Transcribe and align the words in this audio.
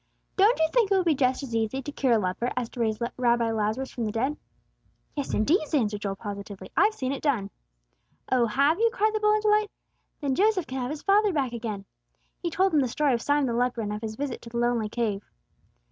"Don't 0.35 0.57
you 0.57 0.67
think 0.73 0.89
it 0.91 0.95
would 0.97 1.05
be 1.05 1.13
just 1.13 1.43
as 1.43 1.53
easy 1.55 1.79
to 1.79 1.91
cure 1.91 2.13
a 2.13 2.17
leper 2.17 2.49
as 2.57 2.69
to 2.69 2.79
raise 2.79 2.97
Rabbi 3.17 3.51
Lazarus 3.51 3.91
from 3.91 4.05
the 4.05 4.11
dead?" 4.11 4.35
"Yes, 5.15 5.31
indeed!" 5.35 5.75
answered 5.75 6.01
Joel, 6.01 6.15
positively, 6.15 6.71
"I've 6.75 6.95
seen 6.95 7.11
it 7.11 7.21
done." 7.21 7.51
"Oh, 8.31 8.47
have 8.47 8.79
you?" 8.79 8.89
cried 8.91 9.13
the 9.13 9.19
boy, 9.19 9.35
in 9.35 9.41
delight. 9.41 9.69
"Then 10.19 10.33
Joseph 10.33 10.65
can 10.65 10.79
have 10.81 10.89
his 10.89 11.03
father 11.03 11.31
back 11.31 11.53
again." 11.53 11.85
He 12.39 12.49
told 12.49 12.73
him 12.73 12.79
the 12.79 12.87
story 12.87 13.13
of 13.13 13.21
Simon 13.21 13.45
the 13.45 13.53
leper, 13.53 13.81
and 13.81 13.93
of 13.93 14.01
his 14.01 14.15
visit 14.15 14.41
to 14.41 14.49
the 14.49 14.57
lonely 14.57 14.89
cave. 14.89 15.21